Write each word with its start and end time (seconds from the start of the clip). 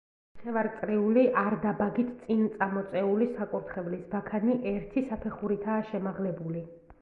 ნახევარწრიული, 0.37 1.25
არდაბაგით 1.41 2.09
წინწამოწეული 2.21 3.27
საკურთხევლის 3.35 4.03
ბაქანი 4.15 4.57
ერთი 4.73 5.05
საფეხურითაა 5.13 5.87
შემაღლებული. 5.93 6.67